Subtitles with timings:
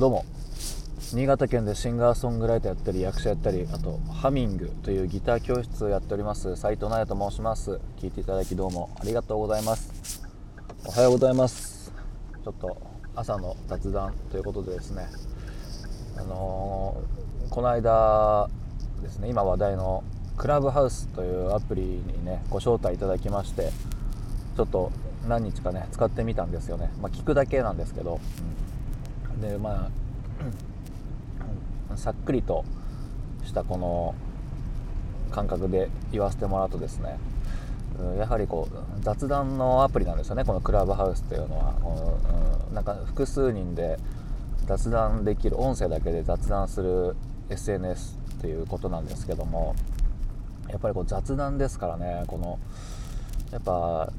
[0.00, 0.24] どうも。
[1.12, 7.78] 新潟県でシンガーソングライターやったり役者やったりあとハミングというギター教室をやっております斉藤奈也と申します。
[7.98, 10.22] 聞いていただきどうもありがとうございます。
[10.86, 11.92] おはようございます。
[12.42, 12.80] ちょっと
[13.14, 15.06] 朝の雑談ということでですね。
[16.16, 18.48] あのー、この間
[19.02, 20.02] ですね今話題の
[20.38, 23.70] クラブハウスというアプリにねご招待いただきまして
[24.56, 24.92] ちょっと
[25.28, 26.90] 何日かね使ってみたんですよね。
[27.02, 28.20] まあ、聞くだけなんですけど、うん、
[29.40, 29.90] でま
[31.90, 32.64] あさっくりと
[33.44, 34.14] したこの
[35.30, 37.18] 感覚で言わせてもらうとですね
[38.18, 41.74] やはりこう雑談のアプリなんですよねこのクラブハウスというのは。
[41.82, 43.98] この、うん、なんか複数人で
[44.66, 47.16] 雑談できる音声だけで雑談する
[47.50, 49.74] SNS ということなんですけども
[50.68, 52.58] やっぱりこう雑談ですからねこの
[53.50, 54.12] やっぱ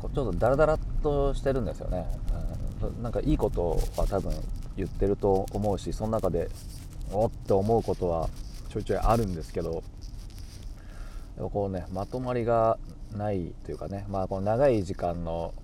[0.00, 2.06] ちょっとダラダラとしてるんですよね、
[3.02, 4.32] なんかいいことは多分
[4.76, 6.48] 言ってると思うしその中で
[7.12, 8.28] おって思うことは
[8.68, 9.82] ちょいちょいあるんですけど
[11.36, 12.78] こうねまとまりが
[13.16, 15.54] ないというかねまあこの長い時間の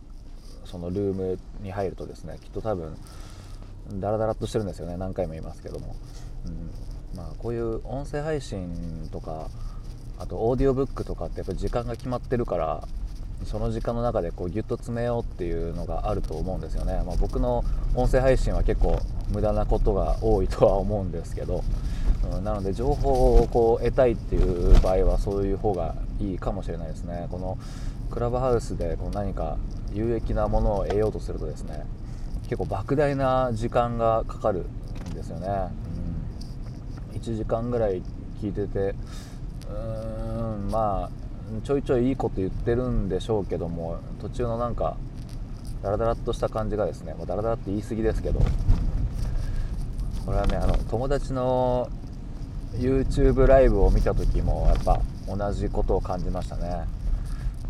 [0.65, 2.97] そのルームに入るとですねきっと多分
[3.95, 5.95] ダラダラっとしてるんですよね何回も言いますけども、
[6.45, 6.71] うん、
[7.17, 9.49] まあこういう音声配信とか
[10.19, 12.89] あとオーディオブックとかってやっぱ時間が決まってるから
[13.45, 18.99] その時間の中でこうギュッと詰めようっていうのがあると思うんですよね、まあ、僕の音声配信は結構
[19.31, 21.63] 無駄なことが多いとは思うんですけど、
[22.33, 27.27] うん、なので情報をこう得たいっていう場合はそういう方がいいかもしれないですね。
[27.31, 27.59] この
[28.11, 29.59] クラブハウスでこう何か
[29.93, 31.85] 有益なものを得ようとするとですね
[32.45, 34.67] 結構莫大な時間がかかる
[35.11, 35.49] んですよね、
[37.13, 38.03] うん、1時間ぐらい
[38.41, 38.95] 聞いてて
[39.69, 41.26] うーんまあ
[41.65, 44.97] ちょいちょいいいこと言ってるんでしょうけども途中のなんか
[45.83, 48.41] ダラダラっとした感じがですね、まあ、ダラダラって言い過ぎですけど
[50.25, 51.89] これはねあの友達の
[52.75, 56.85] YouTube ライブを見た時もやっぱ同じことを感じましたね、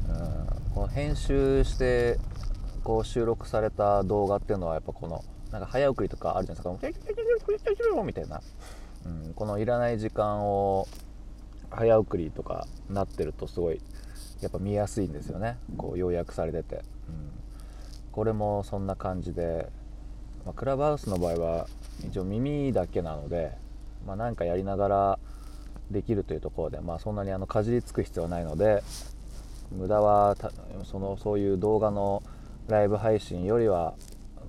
[0.08, 2.18] うん、この編集して
[2.82, 6.70] こう収録された動画っていうのはやっぱこのなんか早送りとかあるじゃないですか。
[8.04, 8.40] みたいな、
[9.04, 10.88] うん、このいらない時間を
[11.70, 13.80] 早送りとかなってるとすごい
[14.40, 15.58] やっぱ見やすいんですよね。
[15.76, 16.82] こう要約されてて、うん、
[18.12, 19.68] これもそんな感じで、
[20.44, 21.68] まあ、クラブハウスの場合は
[22.06, 23.52] 一応耳だけなので、
[24.06, 25.18] まあ、かやりながら
[25.90, 28.82] できるというところで、まあ、そんなにあのかじりつく必要はないので
[29.70, 30.36] 無駄は
[30.84, 32.22] そのそういう動画の
[32.68, 33.94] ライブ配信よりは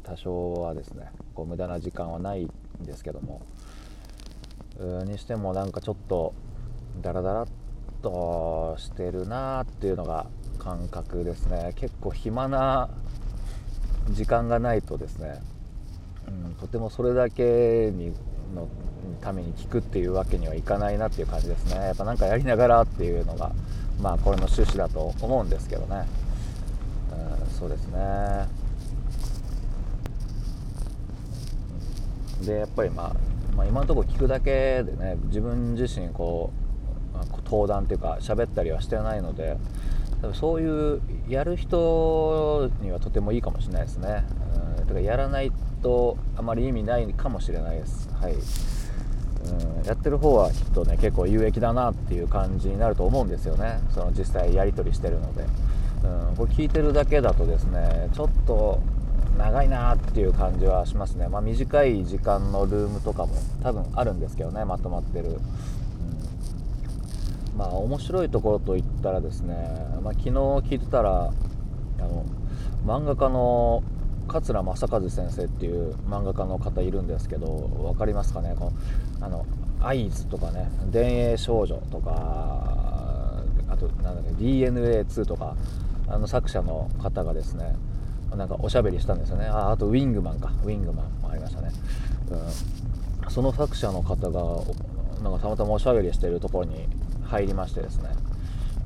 [0.04, 2.50] 多少はですねこう無駄な時間はないん
[2.84, 3.42] ですけども。
[5.06, 6.34] にしてもなんかちょっと
[7.02, 7.48] ダラダラっ
[8.02, 10.28] としてるなっていうのが
[10.60, 11.74] 感覚ですね。
[11.76, 12.90] 結構暇な
[14.10, 15.42] 時間がないとですね、
[16.28, 18.14] うん、とてもそれだけに
[18.56, 18.68] の
[19.22, 21.76] ために聞くっていうわけにはいかないなっていう感じですね。
[21.76, 23.52] やっぱ何かやりながらっていうのが
[24.02, 26.06] まあこれの趣旨だと思うんですけどね、
[27.12, 28.48] うん、そうですね。
[32.46, 33.16] でやっぱりまあ、
[33.56, 36.67] まあ、今のところ聞くだけでね自分自身こう
[37.46, 39.58] 登壇というか喋ったりはしてないので
[40.22, 44.26] 多分そういうやる人にはとてもいいかもしれないですね。
[44.80, 45.52] うん、だからやらない
[45.84, 48.10] とあまり意味ないかもしれないです。
[48.20, 48.34] はい。
[48.34, 53.80] うん、やってる方はきっとね結構有益だなっていう感じになると思うんですよね。
[53.92, 55.46] その実際やり取りしてるので。
[56.04, 58.80] うん、これ聞いてるだけだとですねちょっと
[59.38, 61.28] 長いなっていう感じはしますね。
[61.28, 65.40] まあ、短い時間のルームとかも多分あるんですけどねまとまってる。
[67.58, 69.56] まあ面白いところといったらですね、
[70.04, 71.32] まあ、昨日聞いてたら
[72.00, 72.26] あの
[72.86, 73.84] 漫画家の
[74.28, 78.56] 桂正和先生っていう漫画家の方いるんですけど分かりますかね？
[78.58, 78.72] こ
[79.20, 79.46] のあの
[79.80, 85.56] 合図とかね「田園少女」とかあとなんだっけ DNA2 とか
[86.08, 87.76] あの作者の方がですね
[88.36, 89.46] なんかおしゃべりしたんですよね。
[89.46, 90.52] ああとウィングマンか。
[90.64, 91.72] ウィングマンもありましたね、
[93.24, 94.42] うん、その作者の方が
[95.24, 96.88] なんかたまたまおしゃべりしてるところに
[97.28, 98.10] 入りましてですね、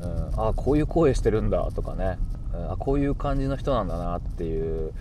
[0.01, 2.17] うん、あこういう声してるんだとかね、
[2.53, 4.93] うん、あこういう感じの人なんだなっていう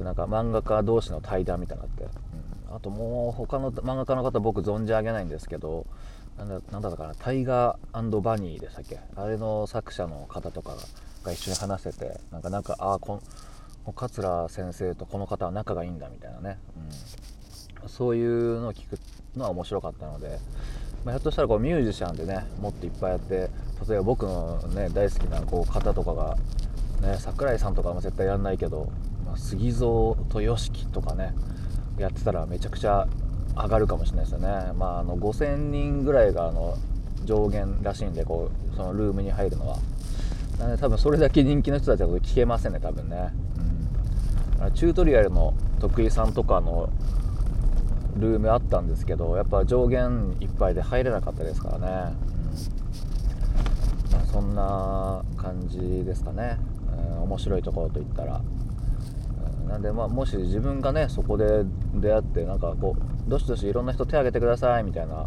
[0.00, 5.86] なんか漫画家同士の対談みたいなって、うん、あともう他の漫画家の方僕存じ上げないんですけど
[6.38, 7.14] なんだなんだったかな。
[7.14, 9.00] タイガーバニーでしたっけ？
[9.16, 10.76] あれの作者の方とか
[11.24, 13.20] が一緒に話せてなんかなんかあこ
[13.94, 16.58] 桂先生とこの方は仲がいいんだみたいなね、
[17.82, 18.98] うん、そういうのを聞く
[19.36, 20.38] のは面白かったので
[21.04, 23.50] まあ、ひょっとしたらこうミュージシャンでねもっといっぱいやって
[23.88, 26.36] 例えば僕の、ね、大好きなこう方とかが、
[27.00, 28.90] ね、桜井さんとかも絶対やんないけど、
[29.26, 31.34] まあ、杉蔵と YOSHIKI とかね
[31.98, 33.08] やってたらめちゃくちゃ
[33.56, 36.76] 上がるかもしれないですよね、まあ、あの5000人ぐらいがあの
[37.24, 39.78] 上限らしいんでこうそのルームに入るのは。
[40.58, 43.32] なので多分それだけ人気の人たちだと聞けませんね多分ね、
[44.60, 46.90] うん、チュートリアルの徳井さんとかの
[48.16, 51.88] ルームあったんですけどやっぱ上限いっぱいで入れなかったですからね、う
[54.10, 54.12] ん。
[54.12, 56.58] まあ、そんな感じですかね、
[57.14, 58.42] うん、面白いところといったら、
[59.62, 61.64] うん、なんでまあもし自分がねそこで
[61.94, 65.26] 出会ってなんかこうどしどしいろんな人手挙げてくださいみたいな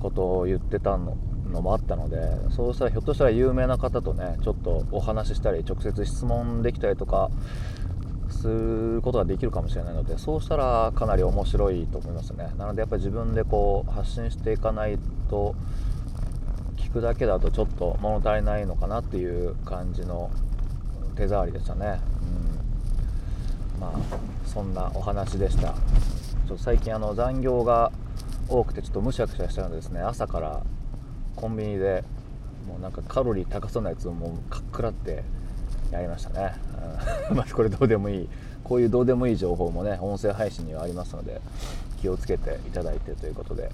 [0.00, 1.16] ことを言ってたの
[1.52, 2.18] のもあったので
[2.50, 7.30] そうしたらひょっとしたら有名な方とねちょっとお話ししたり直接質問できたりとか
[8.42, 12.52] することができるかもしれないのでそうしたらかなり面白いと思いますね。
[12.58, 14.98] なのでやっぱり自分でこう発信していかない
[15.30, 15.54] と
[16.76, 20.28] 聞くだけだとちょっと物足りないのかなっていう感じの
[21.14, 22.00] 手触りでしたね、
[23.76, 25.68] うん、まあそんなお話でした。
[25.68, 27.92] ちょっと最近あの残業が
[28.48, 30.00] 多くてちょっとむしゃくしゃしたのでですね。
[30.00, 30.62] 朝から
[31.36, 32.02] コンビニで
[32.66, 35.22] もうなんかカロリー高そうなやつをもうかっくらって
[35.92, 36.54] やりましたね、
[37.30, 38.28] うん、 まあこれどうでもいい。
[38.64, 41.40] こういうどうでもいい情報もね音声配信にはありますので
[42.00, 43.70] 気をつけていただいてということで。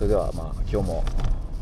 [0.00, 1.04] それではまあ今日も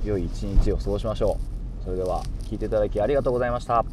[0.05, 1.37] 良い一日を過ごしましょ
[1.81, 1.85] う。
[1.85, 3.85] それでは聞いていただきありがとうございました。